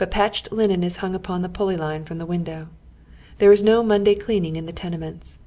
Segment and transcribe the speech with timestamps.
[0.09, 2.65] patched linen is luiiig upon the iniHej' line from the win dow.
[3.37, 5.37] There is no Monday deaninj; in [he tenements.